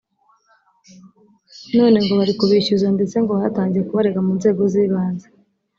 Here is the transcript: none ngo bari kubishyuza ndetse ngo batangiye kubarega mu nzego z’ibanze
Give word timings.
none 1.77 1.97
ngo 2.03 2.13
bari 2.19 2.33
kubishyuza 2.39 2.87
ndetse 2.95 3.15
ngo 3.19 3.31
batangiye 3.41 3.83
kubarega 3.87 4.19
mu 4.25 4.33
nzego 4.39 4.61
z’ibanze 4.71 5.27